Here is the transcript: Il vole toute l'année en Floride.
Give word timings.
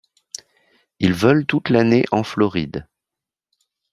Il 0.97 1.13
vole 1.13 1.45
toute 1.45 1.69
l'année 1.69 2.05
en 2.11 2.23
Floride. 2.23 2.87